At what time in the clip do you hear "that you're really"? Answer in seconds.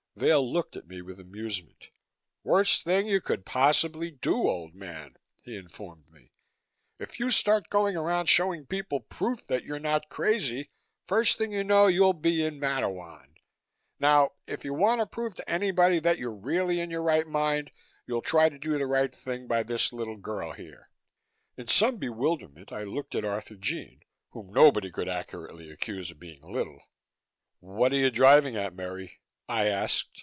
15.99-16.81